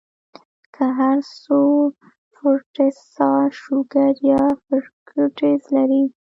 [0.73, 1.57] کۀ هر څو
[2.33, 6.03] فروټس ساده شوګر يا فرکټوز لري